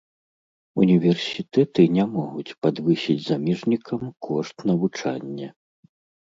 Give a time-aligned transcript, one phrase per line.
[0.83, 5.47] Універсітэты не могуць падвысіць замежнікам кошт навучання.